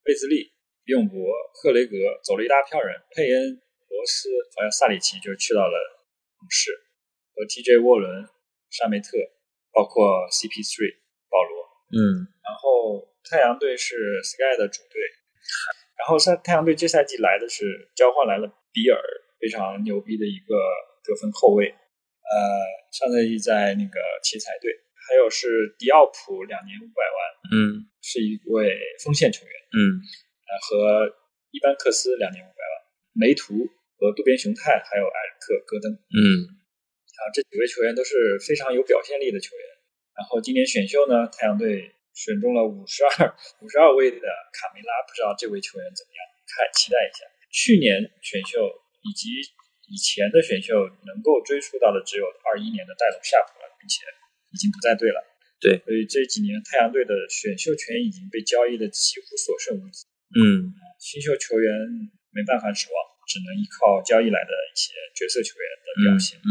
[0.03, 0.53] 贝兹利、
[0.85, 1.15] 李永博、
[1.55, 1.95] 赫雷格，
[2.25, 5.77] 走了一大票人，佩恩、罗斯还有萨里奇就去到了
[6.41, 6.73] 勇士，
[7.35, 8.27] 和 TJ 沃伦、
[8.71, 9.17] 沙梅特，
[9.73, 10.99] 包括 CP3
[11.31, 11.65] 保罗。
[11.95, 15.01] 嗯然后太阳队是 Sky 的主队，
[15.99, 19.01] 然后赛太阳队这赛季来的是交换来了比尔，
[19.41, 20.55] 非常牛逼的一个
[21.03, 21.69] 得分后卫。
[21.69, 22.37] 呃，
[22.93, 24.73] 上赛季在那个奇才队，
[25.09, 27.19] 还有是迪奥普两年五百万，
[27.53, 29.53] 嗯是一位锋线球员。
[29.73, 30.01] 嗯
[30.45, 31.17] 呃，和
[31.51, 32.75] 伊班克斯两年五百万，
[33.13, 33.55] 梅图
[33.99, 35.93] 和渡边雄太，还有埃里克戈登。
[35.93, 36.19] 嗯
[37.15, 39.67] 啊，这几位球员都是非常有表现力的球员。
[40.17, 43.29] 然后今年选秀呢，太阳队选中了五十二
[43.61, 47.27] 五十二位的卡梅拉，不知道这位球员怎么样，看期待一下。
[47.51, 48.63] 去年选秀
[49.03, 49.43] 以及
[49.91, 50.75] 以前的选秀
[51.07, 54.07] 能够追溯到的只有二一年的戴隆夏普了，并且
[54.51, 55.19] 已经不在队了。
[55.61, 60.07] 对，所以这几年太阳队的选秀权已经被交易的几乎所剩无几。
[60.35, 61.71] 嗯新秀球员
[62.35, 62.97] 没办法指望，
[63.29, 66.39] 只能依靠交易来的一些角色球员的表现。
[66.43, 66.51] 嗯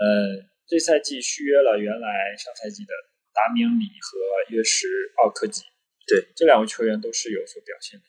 [0.00, 2.94] 呃，这赛季续约了原来上赛季的
[3.32, 4.86] 达明里和约什
[5.22, 5.62] 奥科吉，
[6.06, 8.04] 对，这两位球员都是有所表现的，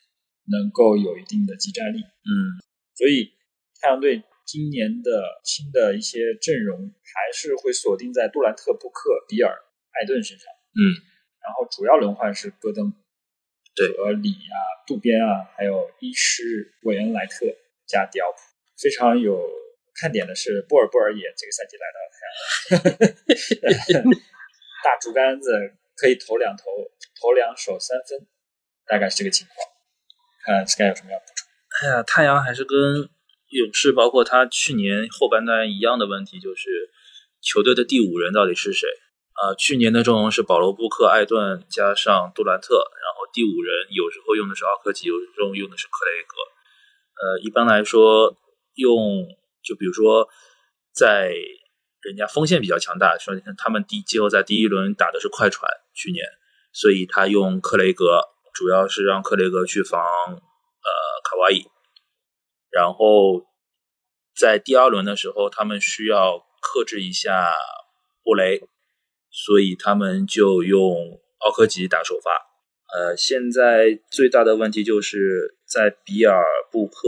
[0.51, 1.99] 能够有一定的集战力。
[1.99, 2.59] 嗯，
[2.95, 3.33] 所以
[3.79, 9.55] 太阳队今年的新的一些阵容还是会锁定在杜兰特、布克、比尔、
[9.91, 10.47] 艾顿身上。
[10.75, 10.81] 嗯，
[11.39, 12.93] 然后主要轮换是戈登、
[13.75, 16.43] 对和里啊、渡边啊，还有伊什、
[16.83, 17.45] 韦恩莱特
[17.87, 18.37] 加迪奥普。
[18.81, 19.39] 非常有
[19.95, 21.99] 看点的是，波尔波尔也这个赛季来到
[23.85, 24.03] 太阳，
[24.83, 25.51] 大竹竿子
[25.95, 26.63] 可以投两投，
[27.19, 28.27] 投两手三分，
[28.85, 29.57] 大概是这个情况。
[30.43, 31.47] 看 Sky 有什么要补充？
[31.79, 32.77] 哎呀，太阳还是跟
[33.47, 36.91] 勇士，包括他去年后半段一样的问题，就是
[37.41, 38.87] 球队的第五人到底是谁？
[39.33, 46.35] 啊，去年的阵容是保罗·布克、艾顿加上杜兰特，然后第五人有时候用的是奥科吉，有时候用的是克雷格。
[47.23, 48.37] 呃，一般来说，
[48.75, 49.25] 用
[49.63, 50.27] 就比如说
[50.93, 51.33] 在
[52.03, 56.25] 人家锋线比较强大，说他们第季后赛第一轮打的是快船，去年，
[56.73, 58.21] 所以他用克雷格，
[58.53, 60.89] 主要是让克雷格去防呃
[61.23, 61.65] 卡哇伊，
[62.69, 63.45] 然后
[64.35, 67.47] 在第二轮的时候，他们需要克制一下
[68.21, 68.61] 布雷，
[69.31, 72.31] 所以他们就用奥科吉打首发。
[72.93, 76.99] 呃，现在最大的问题就是在比尔、布克、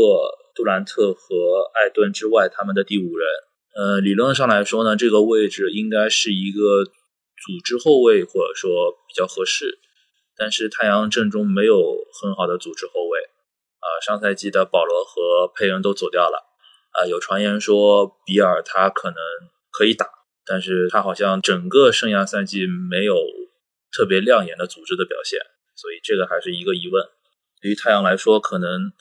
[0.56, 3.28] 杜兰特和艾顿之外，他们的第五人。
[3.76, 9.80] 呃，理论上来说呢，这个位置应该是一个组织后卫，或者说比较合适。
[10.38, 11.78] 但是太阳阵中没有
[12.22, 13.20] 很好的组织后卫。
[13.20, 16.44] 啊、上赛季的保罗和佩恩都走掉了。
[16.92, 19.18] 啊、有传言说比尔他可能
[19.72, 20.08] 可以打，
[20.46, 23.16] 但是他好像整个生涯赛季没有
[23.92, 25.38] 特别亮眼的组织的表现，
[25.76, 27.06] 所以这个还是一个疑问。
[27.62, 28.94] 对于太阳来说，可能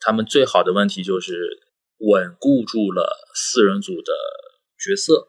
[0.00, 1.65] 他们最好的问题就是
[1.98, 4.12] 稳固住了四人组的
[4.78, 5.28] 角色，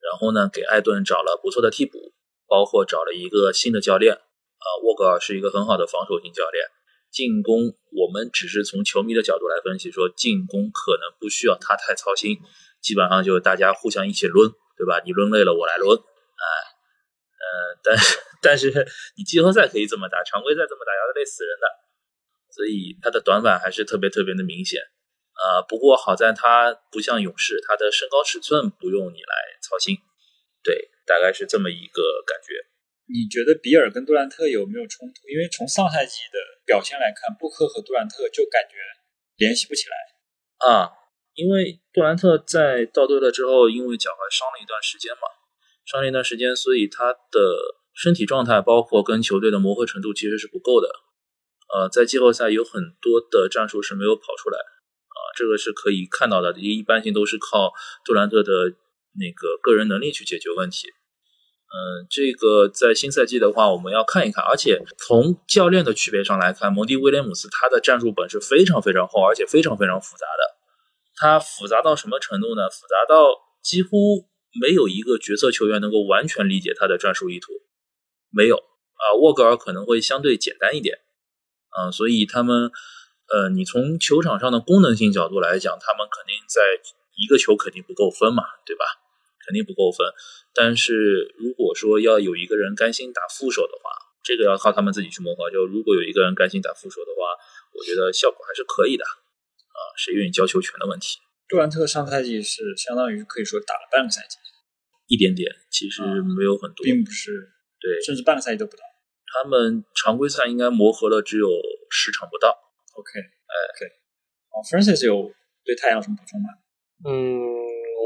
[0.00, 2.12] 然后呢，给艾顿找了不错的替补，
[2.48, 4.14] 包括找了一个新的教练。
[4.14, 6.64] 啊、沃格尔是一个很好的防守型教练。
[7.12, 12.36] 进攻，我们只是从球迷的角度来分析，说进攻可能不需要他太操心，
[12.82, 15.00] 基本上就是大家互相一起抡，对吧？
[15.06, 16.44] 你抡累了，我来抡，哎，
[17.38, 21.66] 呃，但是但是你季后赛可以这么打，常规赛这么打要累死人的，
[22.52, 24.82] 所以他的短板还是特别特别的明显。
[25.46, 29.94] 呃，不过好在他不像勇士，他的身高尺寸不用你来操心，
[30.64, 32.66] 对，大概是这么一个感觉。
[33.06, 35.28] 你觉得比尔跟杜兰特有没有冲突？
[35.28, 38.74] 因为从上赛季的表现来看，布克和杜兰特就感觉
[39.36, 39.94] 联系不起来。
[40.66, 40.90] 啊，
[41.34, 45.28] 因为杜兰特在到队了之后，因为脚踝伤了一段时间嘛，
[45.84, 47.38] 伤了一段时间，所以他的
[47.94, 50.90] 身体状态包括跟球队的磨合程度其实是不够的。
[51.72, 54.58] 呃，在季后赛有很多的战术是没有跑出来，
[55.16, 57.72] 啊、这个是可以看到的，一般性都是靠
[58.04, 58.52] 杜兰特的
[59.18, 60.88] 那个个人能力去解决问题。
[61.66, 64.44] 嗯，这个在新赛季的话，我们要看一看。
[64.44, 70.56] 而且从教练的区别上来看，蒙蒂威廉姆斯他的战术本是非常非常厚，而且非常非常复杂的。
[71.16, 72.70] 他复杂到什么程度呢？
[72.70, 74.28] 复杂到几乎
[74.60, 77.52] 没有一个角色球员能够完全理解他的战术意图，
[78.30, 79.04] 没有啊。
[79.20, 80.98] 沃格尔可能会相对简单一点，
[81.70, 82.70] 啊，所以他们，
[83.28, 86.60] 呃，你从球场上的功能性角度来讲，他们肯定在
[87.16, 88.84] 一个球肯定不够分嘛，对吧？
[89.46, 90.06] 肯定不够分。
[90.54, 93.90] 但是如果说要有一个人甘心打副手的话，
[94.22, 95.50] 这个要靠他们自己去磨合。
[95.50, 97.34] 就如果有一个人甘心打副手的话，
[97.72, 99.04] 我觉得效果还是可以的。
[99.04, 104.38] 啊，谁愿意交球权的问题，杜兰特上赛季是相当于可以说打了半个赛季，
[105.06, 106.82] 一点点，其实没有很多。
[106.82, 108.82] 并不是对甚至半个赛季都不到。
[109.26, 111.48] 他们常规赛应该磨合了只有
[111.90, 112.56] 十场不到。
[112.96, 113.80] OK，呃，OK，
[114.48, 115.30] 好，Francis 有
[115.64, 116.48] 对太阳有什么补充吗？
[117.04, 117.44] 嗯，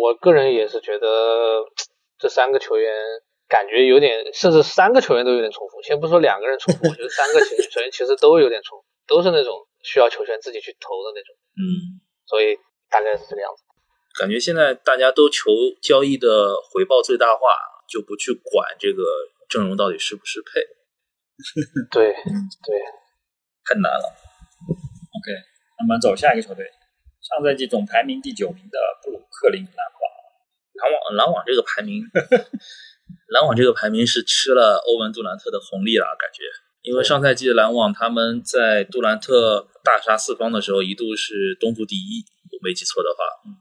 [0.03, 1.63] 我个人也是觉得
[2.19, 2.93] 这三个球员
[3.49, 5.81] 感觉有点，甚至三个球员都有点重复。
[5.83, 11.35] 先不说两个人重复，我觉得三个球 球员其实都有点重复，都是那种需要球权自己去投的那种。
[11.55, 12.59] 嗯，所以
[12.91, 13.63] 大概是这个样子。
[14.19, 15.51] 感觉现在大家都求
[15.81, 16.27] 交易的
[16.73, 17.41] 回报最大化，
[17.89, 19.05] 就不去管这个
[19.49, 20.61] 阵容到底适不适配，
[21.93, 22.79] 对对，
[23.65, 24.30] 太难了。
[25.21, 25.37] OK，
[25.79, 26.65] 那么走下一个球队，
[27.21, 30.03] 上赛季总排名第九名的布鲁克林篮网。
[30.81, 32.03] 篮网篮网这个排名，
[33.29, 36.45] 篮网这个排名是吃了欧文杜兰特的红利了，感觉。
[36.81, 43.53] 因为上赛季的篮网他们在杜兰特大杀四方的时候，一度是东部第一，我没记错的话。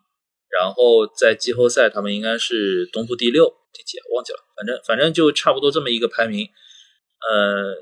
[0.48, 4.04] 然后在季后赛他们应该是东部第六、第几啊？
[4.16, 6.48] 忘记了，反正反正就差不多这么一个排名。
[7.20, 7.76] 呃，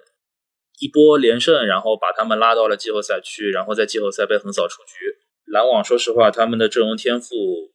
[0.79, 5.17] 一波连胜，然后把他们拉到了季后赛区，然后在季后赛被横扫出局。
[5.45, 7.27] 篮网说实话，他们的阵容天赋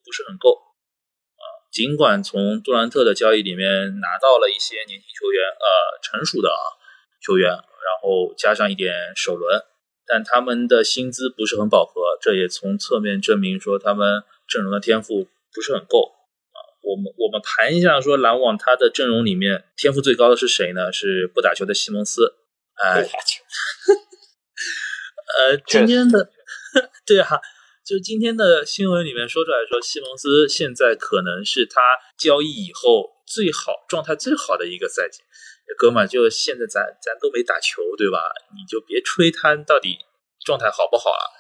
[0.05, 0.51] 不是很够
[1.35, 1.45] 啊。
[1.73, 6.63] 尽管从杜兰特的交易里面拿到了一些年轻球员，呃，成熟的啊
[7.25, 9.61] 球员，然后加上一点首轮，
[10.07, 16.13] 但他们的薪资不是很饱和，这也从侧面证明说他们阵容的天赋不是很够
[16.53, 16.59] 啊。
[16.83, 20.93] 我们我们盘一下说篮网他的阵容里面天赋最高的是谁呢？
[20.93, 22.35] 是不打球的西蒙斯。
[22.83, 23.43] 哎，不打球。
[25.39, 26.31] 呃，今天的
[27.07, 27.41] 对啊，
[27.85, 31.81] 就今天的新闻里面说出来说，西蒙斯现在可能是他
[32.19, 35.23] 交易以后最好状态最好的一个赛季。
[35.79, 38.19] 哥们儿，就现在咱咱都没打球，对吧？
[38.55, 39.97] 你就别吹他到底
[40.45, 41.31] 状态好不好了。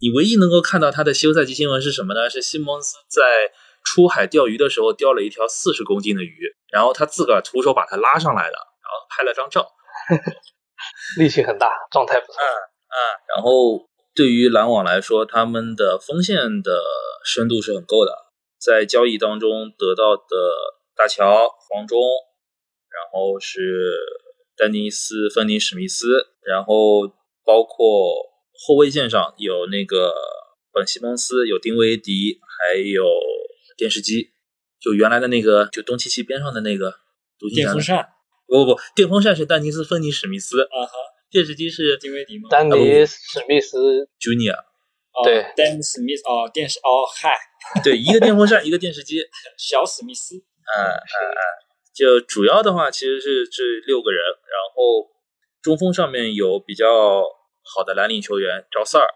[0.00, 2.30] 你唯一能够看到他的休赛期新闻是什么呢？
[2.30, 3.52] 是西蒙斯在
[3.84, 9.66] 出海钓鱼的时候钓了一条四十公斤的鱼，然后他自个儿徒手把它拉上来的，然后拍了张照，
[11.16, 12.34] 力气很大，状态不错。
[12.40, 12.52] 嗯
[12.88, 12.96] 嗯，
[13.34, 16.80] 然后对于篮网来说，他们的锋线的
[17.24, 18.12] 深度是很够的，
[18.60, 20.24] 在交易当中得到的
[20.96, 21.98] 大乔、黄忠。
[22.90, 23.94] 然后是
[24.56, 26.06] 丹尼斯、芬尼、史密斯，
[26.42, 27.06] 然后
[27.44, 27.76] 包括
[28.54, 30.12] 后卫线上有那个
[30.72, 33.04] 本西蒙斯，有丁威迪，还有
[33.76, 34.30] 电视机，
[34.80, 36.92] 就原来的那个，就东契奇边上的那个
[37.54, 38.08] 电风扇。
[38.48, 40.92] 不不不，电风扇是丹尼斯、芬尼、史密斯啊哈，
[41.30, 42.48] 电视机是丁威迪吗？
[42.50, 44.56] 丹尼史密斯 Junior。
[45.22, 47.36] 对，丹尼史密斯哦，电视哦嗨，
[47.84, 49.20] 对，一个电风扇，一个电视机，
[49.58, 50.36] 小史密斯。
[50.36, 51.42] 嗯嗯嗯。
[51.92, 55.10] 就主要的话，其实是这六个人，然后
[55.60, 56.86] 中锋上面有比较
[57.64, 59.08] 好的蓝领球员赵萨尔，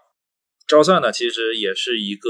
[0.67, 2.29] 赵萨尔呢其实也是一个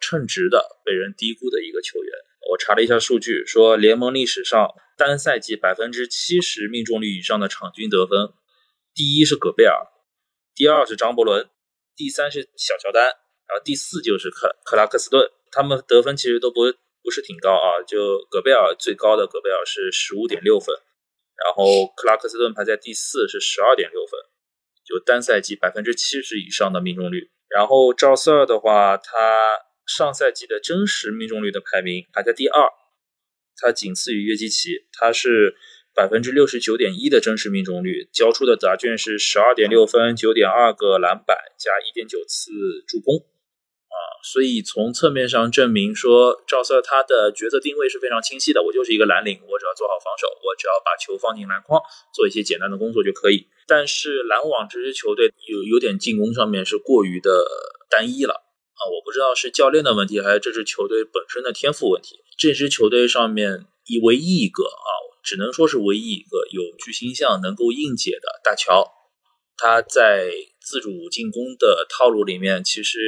[0.00, 2.12] 称职的被人低估的一个球员。
[2.50, 8.32] 我查了一下数据，说联盟历史上单赛季百分之七十命中率以上的场均得分，
[8.94, 9.74] 第一是戈贝尔，
[10.54, 11.48] 第二是张伯伦，
[11.96, 16.60] 第三是小乔丹，然后第四就是克克拉克斯顿，他们得分其实都不。
[17.00, 20.74] 不是挺高啊，就戈贝尔最高的戈贝尔是十五点六分，
[21.36, 24.20] 然后克拉克斯顿排在第四是十二点六分，
[24.84, 27.30] 就单赛季百分之七十以上的命中率。
[27.48, 29.14] 然后赵瑟尔的话，他
[29.88, 32.62] 上赛季的真实命中率的排名排在第二，
[33.56, 35.56] 他仅次于约基奇，他是
[35.94, 42.52] 百分之六十九点一的真实命中率，交出的答卷是十二点六分、九点二个篮板加一点九次
[42.86, 43.96] 助攻啊。
[44.22, 48.62] 所以从侧面上证明说，赵瑟他的角色定位是非常清晰的。
[48.62, 51.80] 我就是一个蓝领，我只要做好防守，我只要把球放进篮筐，
[52.14, 53.48] 做一些简单的工作就可以。
[53.66, 57.30] 但是篮网这支球队有有点进攻上面是过于的
[57.90, 58.47] 单一了
[58.78, 58.86] 啊！
[58.88, 62.20] 我不知道是教练的问题，还是这支球队本身的天赋问题。
[62.38, 64.90] 这支球队上面以唯一一个啊，
[65.22, 68.86] 只能说是唯一一个有巨星相能够硬解的大乔，
[69.56, 70.30] 他在。
[70.68, 72.98] 自主进攻的套路里面，其实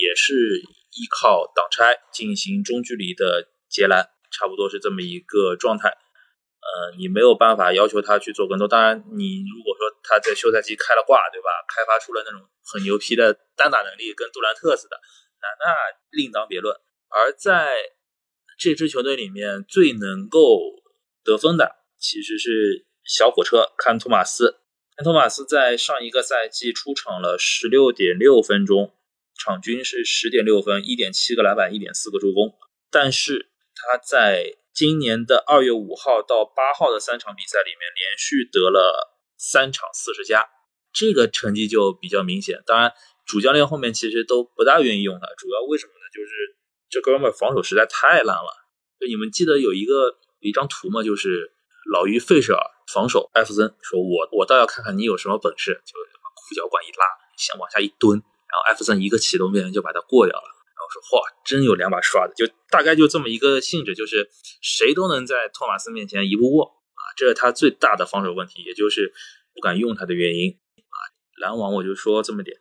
[0.00, 0.56] 也是
[0.96, 5.90] 依靠挡拆进行中距离的截篮，差不多是这么一个状态。
[5.90, 8.66] 呃，你没有办法要求他去做更多。
[8.66, 11.50] 当然，你如果说他在休赛期开了挂，对吧？
[11.68, 14.96] 开发出了那种很牛批的单打能力，跟杜兰特似的，
[15.40, 15.74] 那那
[16.10, 16.76] 另当别论。
[17.08, 17.70] 而在
[18.58, 20.60] 这支球队里面，最能够
[21.24, 24.58] 得分的其实是小火车坎托马斯。
[25.02, 28.94] 托马斯在上一个赛季出场了十六点六分钟，
[29.38, 32.54] 场均是十点六分，一点七个篮板，一点四个助攻。
[32.90, 40.50] 但是他在今年的二月五号到八号的三场比赛里面，连续得了三场四十加，
[40.92, 42.62] 这个成绩就比较明显。
[42.66, 42.92] 当然，
[43.30, 46.04] 主教练后面其实都不大愿意用他，主要为什么呢？
[46.12, 46.30] 就是
[46.90, 48.50] 这哥们儿防守实在太烂了。
[48.98, 51.04] 就你们记得有一个有一张图吗？
[51.04, 51.52] 就是
[51.92, 52.64] 老于费舍尔。
[52.92, 57.06] 防守，艾弗森说：“我我倒要看看你有什么本事。”就把裤脚管一拉，
[57.38, 60.42] 想往下一蹲，然后艾弗森一个启动变就把他过掉了。
[60.74, 64.28] 然后说：“哇，真有两把刷子！”就大概就这么一个性质，就是
[64.60, 69.12] 谁都能在托马斯面前一步过啊，这是他最大的防守问题，也就是
[69.54, 70.98] 不敢用他的原因啊。
[71.40, 72.58] 篮网我就说这么点，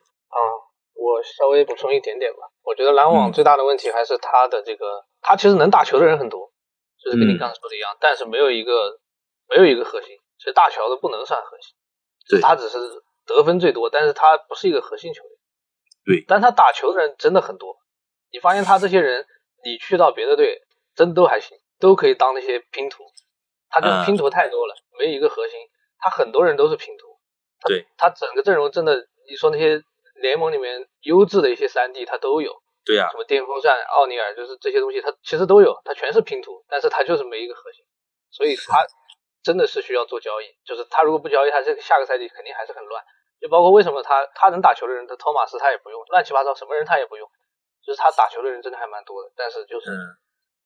[0.99, 2.39] 我稍微补充一点点吧。
[2.63, 6.51] 我觉得篮网最大的问题还是他的这个，他其实能打球的人很多，
[7.03, 8.99] 就是跟你刚才说的一样，但是没有一个
[9.47, 10.15] 没有一个核心。
[10.37, 11.75] 其实大乔的不能算核心，
[12.29, 12.77] 对，他只是
[13.25, 15.31] 得分最多，但是他不是一个核心球员。
[16.05, 17.75] 对，但他打球的人真的很多。
[18.31, 19.25] 你发现他这些人，
[19.65, 20.61] 你去到别的队，
[20.95, 23.03] 真都还行，都可以当那些拼图。
[23.69, 25.59] 他就拼图太多了，没有一个核心。
[25.97, 27.07] 他很多人都是拼图。
[27.67, 28.95] 对，他整个阵容真的，
[29.29, 29.83] 你说那些
[30.21, 32.61] 联盟里面优质的一些三 D，他都有。
[32.85, 37.83] 对呀，什么电风扇、奥尼尔，就是这些东西，他其实都有，他全是拼图，但是他就是没一个核心，
[38.31, 38.85] 所以他。
[39.41, 43.01] 真的是需要做交易，就是他如果不交易，他这个下个赛季肯定还是很乱。
[43.39, 47.25] 就包括为什么他他能打球的人，他托马斯他也不用，乱七八糟什么人他也不用，
[47.81, 49.95] 就是他打球的人真的还蛮多的，但是就是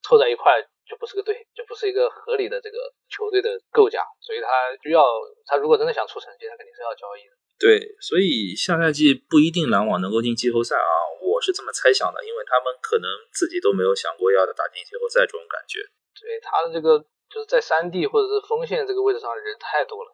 [0.01, 4.49] 凑在一块就不是个队，就不是一个合理的这个球队的构架，所以他
[4.81, 5.05] 需要
[5.45, 7.33] 他如果真的想出成绩，他肯定是要交易的。
[7.63, 10.91] 对，所以下赛季不一定篮网能够进季后赛啊，
[11.23, 15.79] 我是这么猜想的，因为他们可能自己都没有想过要打进季后赛这种感觉。
[16.19, 16.99] 对，他的这个
[17.31, 20.11] 就是在三 D 或者是锋线这个位置上人太多了。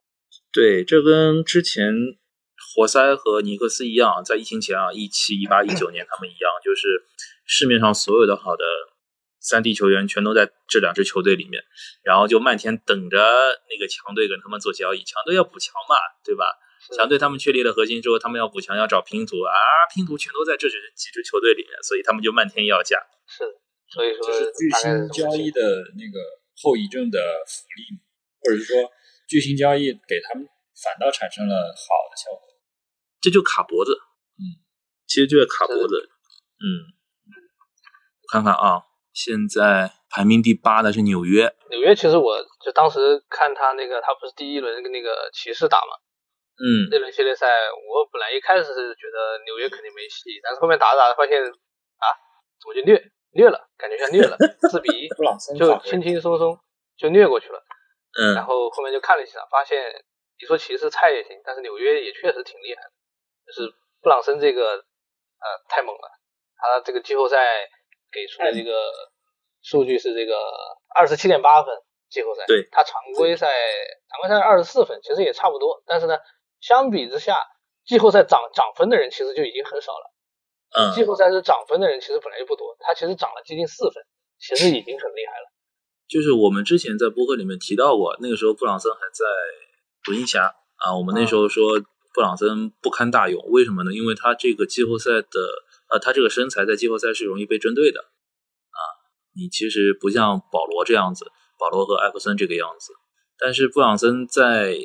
[0.53, 1.89] 对，这跟之前
[2.75, 7.01] 活塞和尼克斯一样，在疫情前啊，一七、一八、一九年他们一样，就是
[7.47, 8.63] 市面上所有的好的
[9.39, 11.63] 三 D 球员全都在这两支球队里面，
[12.03, 16.45] 然后就漫天等着那个强队跟他们做交易，强队要补强嘛，对吧？
[16.95, 19.53] 强队他们确立了核心之后，他们要补强，要找拼图啊，
[19.93, 22.97] 拼图全都在这几几支球队里面，所以他们就漫天要价。
[23.27, 23.43] 是，
[23.87, 26.19] 所以说这是巨星交易的那个
[26.61, 27.99] 后遗症的福利，
[28.41, 28.91] 或者是说
[29.27, 30.47] 巨星交易给他们
[30.81, 32.41] 反倒产生了好的效果。
[33.21, 33.91] 这就卡脖子，
[34.39, 34.57] 嗯，
[35.05, 36.09] 其实就是卡脖子，
[36.57, 36.65] 嗯，
[38.31, 38.81] 看看啊，
[39.13, 45.99] 现在排名第八的是纽约，纽约其实我就当时看他那个，他不是第一轮跟那个骑士打嘛。
[46.59, 52.05] 嗯，那轮系列赛，我本来一开始是觉得纽约肯定没戏，但是后面打着打着发现，啊，
[52.59, 53.01] 怎么就虐
[53.31, 53.69] 虐了？
[53.77, 54.35] 感觉像虐了，
[54.69, 55.07] 四比 一，
[55.57, 56.59] 就轻轻松松
[56.97, 57.63] 就虐过去了。
[58.19, 60.03] 嗯，然后后面就看了几场，发现
[60.41, 62.91] 你说骑士菜也行，但是纽约也确实挺厉害的。
[63.47, 66.11] 就是布朗森这个呃太猛了，
[66.57, 67.69] 他这个季后赛
[68.11, 68.91] 给出的这个
[69.61, 70.35] 数据是这个
[70.93, 71.73] 二十七点八分，
[72.09, 73.47] 季后赛，对他常规赛
[74.09, 76.17] 常规赛二十四分，其实也差不多，但是呢。
[76.61, 77.35] 相比之下，
[77.85, 80.13] 季后赛涨涨分的人其实就已经很少了。
[80.77, 84.03] 嗯，季后赛是涨分的人其实本来就不多，他其实涨了接近四分，
[84.37, 85.49] 其实已经很厉害了。
[86.07, 89.25] 就是我们之前在播客里面提到过，那个时候布朗森还在
[90.03, 91.79] 独行侠啊，我们那时候说
[92.13, 93.91] 布朗森不堪大用，为什么呢？
[93.93, 95.39] 因为他这个季后赛的
[95.89, 98.81] 呃，他这个身材在季后赛是容易被针对的啊。
[99.35, 101.25] 你其实不像保罗这样子，
[101.57, 102.93] 保罗和艾弗森这个样子，
[103.39, 104.77] 但是布朗森在。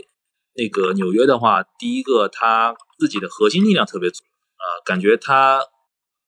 [0.56, 5.60] 那个纽约的话，第一个他自己的核心力量特别足啊，感觉他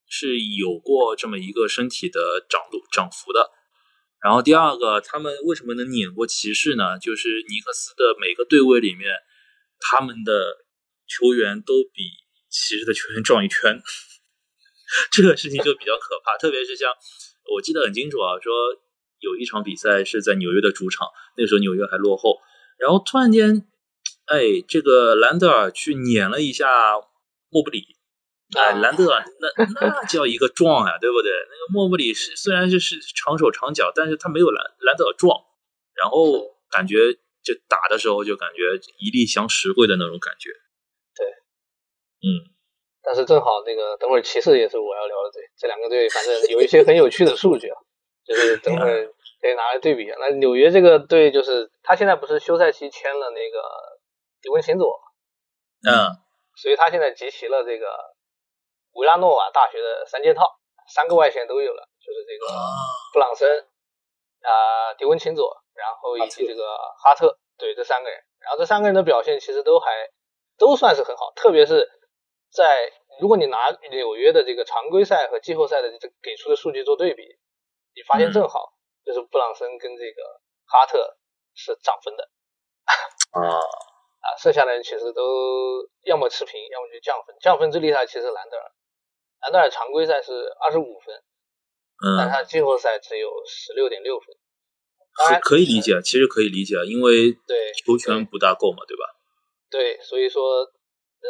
[0.09, 3.53] 是有过这么一个身体的涨度涨幅的。
[4.21, 6.99] 然后第二个，他们为什么能碾过骑士呢？
[6.99, 9.15] 就是尼克斯的每个队位里面，
[9.79, 10.67] 他们的
[11.07, 12.03] 球员都比
[12.51, 13.81] 骑士的球员壮一圈，
[15.13, 16.37] 这个事情就比较可怕。
[16.37, 16.91] 特别是像
[17.55, 18.53] 我记得很清楚啊，说
[19.21, 21.07] 有一场比赛是在纽约的主场，
[21.37, 22.41] 那时候纽约还落后，
[22.81, 23.69] 然后突然间。
[24.27, 26.67] 哎，这个兰德尔去撵了一下
[27.49, 27.97] 莫布里，
[28.59, 31.31] 哎，兰德尔那那叫一个壮呀，对不对？
[31.31, 35.39] 那个莫布里是虽然就是长手长脚，但是他没有兰兰德尔壮，
[35.95, 37.13] 然后感觉
[37.45, 40.51] 就打的时候就感觉一力降十会的那种感觉。
[41.15, 41.27] 对，
[42.27, 42.51] 嗯，
[43.05, 47.79] 但是正好那个等会儿骑士也是我要聊的队，这两个队反正有一些很有趣的数据啊，
[48.27, 49.07] 就是等会儿
[49.41, 50.17] 可以拿来对比一下。
[50.19, 53.95] 那纽约这个队就是他现在不是休赛期签了那个。
[54.47, 55.03] 迪文琴佐，
[55.83, 56.23] 嗯，
[56.55, 58.15] 所以他现在集齐了这个
[58.93, 62.47] 维拉诺瓦大学的三件套，三个外线都有了，就是这个
[63.13, 63.67] 布朗森
[64.43, 66.63] 啊，迪文琴佐，然后以及这个
[67.03, 69.91] 哈特，对，这三个人，然后这三个人的表现其实都还
[70.57, 71.91] 都算是很好，特别是
[72.53, 77.25] 在如果你拿纽约的这个常规赛和季后赛的这给出的数据做对比，
[77.97, 78.75] 你发现正好
[79.05, 80.23] 就是布朗森跟这个
[80.67, 81.17] 哈特
[81.53, 82.31] 是涨分的。
[83.33, 83.59] 啊。
[84.37, 87.35] 啊，剩下的人其实都要么持平，要么就降分。
[87.41, 88.73] 降分最厉害其实兰德尔，
[89.41, 91.15] 兰德尔常规赛是二十五分，
[92.05, 94.29] 嗯，但他季后赛只有十六点六分。
[95.17, 99.17] 可可以理解，其实可以理解，因为对球权不大够嘛，对吧？
[99.71, 100.71] 对，所以说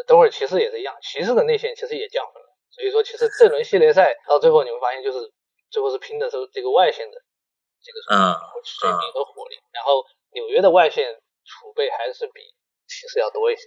[0.09, 2.49] 等会儿骑士也是一样，骑士的内线其实也降分了。
[2.71, 5.33] 所以说，其实这轮系列赛到最后你会发现，就是
[5.71, 7.17] 最后是拼的是这个外线的
[7.81, 7.99] 这个
[8.65, 9.55] 水平和火力。
[9.73, 12.43] 然后纽约的外线储备还是比。
[12.87, 13.63] 骑士要多一些，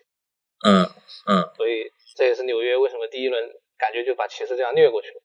[0.65, 0.84] 嗯
[1.28, 5.22] 嗯，所以这也是纽约为什么第一轮感觉就把骑士这样虐过去了。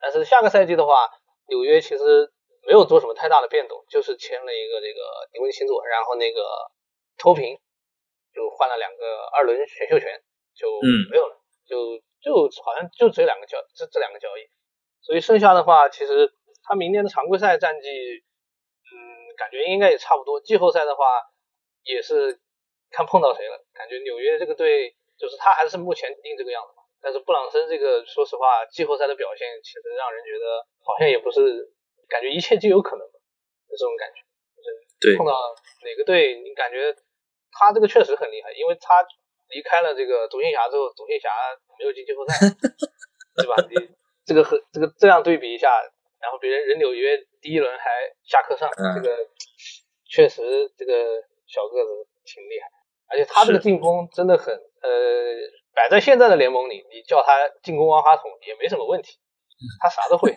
[0.00, 1.10] 但是下个赛季的话，
[1.48, 2.32] 纽约其实
[2.66, 5.00] 没有做什么太大的变动，就是签了一个这个
[5.32, 6.42] 迪文琴佐，然后那个
[7.18, 7.58] 投屏
[8.34, 10.22] 就换了两个二轮选秀权，
[10.54, 14.48] 就没有了，就就好像就只有两个交这这两个交易。
[15.02, 18.96] 所以剩下的话，其实他明年的常规赛战绩，嗯，
[19.36, 20.40] 感觉应该也差不多。
[20.40, 21.04] 季后赛的话，
[21.84, 22.40] 也是。
[22.90, 26.82] 看碰到谁了，感觉纽约这个队就是他还是目前定这个样子嘛。
[27.02, 31.72] 但是布朗森这个，说实话，季后赛的表现其实让人觉得好像也不是，
[32.08, 33.18] 感觉一切皆有可能的
[33.70, 34.20] 这种感觉。
[35.00, 35.32] 对，碰到
[35.82, 36.94] 哪个队，你感觉
[37.50, 39.00] 他这个确实很厉害，因为他
[39.48, 41.30] 离开了这个独行侠之后，独行侠
[41.78, 42.36] 没有进季后赛，
[43.40, 43.56] 对吧？
[43.70, 43.88] 你
[44.26, 45.72] 这个和这个这样对比一下，
[46.20, 49.26] 然后别人人纽约第一轮还下课上，嗯这个
[50.04, 50.92] 确实这个
[51.46, 52.68] 小个子挺厉害，
[53.10, 54.90] 而且他这个进攻真的很呃，
[55.74, 59.18] 摆在现在的联盟里，你叫他进攻万花筒也没什么问题，
[59.80, 60.36] 他啥都会，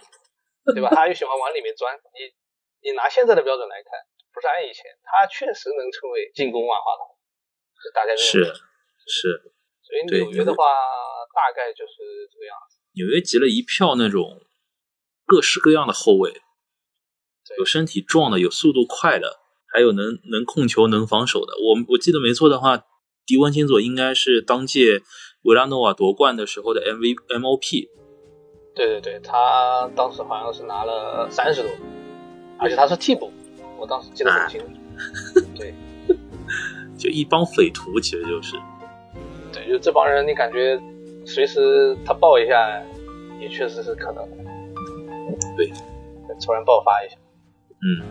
[0.74, 0.90] 对吧？
[0.90, 3.92] 他又喜欢往里面钻，你你拿现在的标准来看，
[4.34, 7.16] 不是按以前，他确实能成为进攻万花筒，
[7.80, 8.44] 是大概是
[9.06, 10.66] 是，所以纽约的话，
[11.36, 12.80] 大概就是这个样子。
[12.96, 14.42] 纽约集了一票那种
[15.26, 16.32] 各式各样的后卫，
[17.58, 19.43] 有身体壮的，有速度快的，
[19.74, 21.54] 还有能能控球、能防守的。
[21.54, 22.84] 我我记得没错的话，
[23.26, 25.02] 迪文金佐应该是当届
[25.44, 27.90] 维拉诺瓦夺冠的时候的 MV MOP。
[28.76, 31.72] 对对对，他当时好像是拿了三十多，
[32.58, 33.32] 而且他是替补，
[33.78, 34.68] 我当时记得很清楚。
[35.58, 35.74] 对
[36.98, 38.56] 就一帮匪徒，其实就是
[39.52, 40.80] 对，就这帮人，你感觉
[41.26, 42.82] 随时他爆一下，
[43.40, 44.38] 也确实是可能的。
[45.58, 45.72] 对，
[46.44, 47.16] 突然爆发一下。
[47.82, 48.02] 嗯，